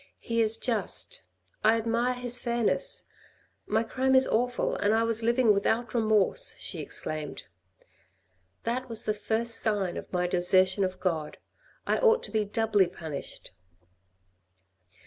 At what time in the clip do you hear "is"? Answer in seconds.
0.41-0.57, 4.15-4.27